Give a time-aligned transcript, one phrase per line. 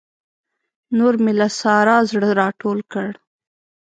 [0.97, 3.09] نور مې له سارا زړه راټول کړ.